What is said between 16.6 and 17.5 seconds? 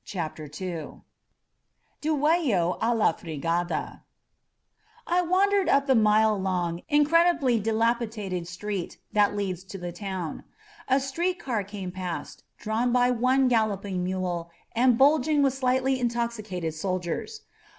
soldiers.